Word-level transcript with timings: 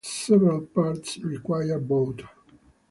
Several 0.03 0.61
parts 0.61 1.19
required 1.19 1.87
boat. 1.87 2.23